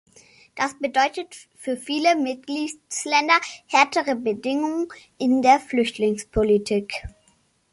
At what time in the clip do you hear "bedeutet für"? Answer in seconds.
0.79-1.77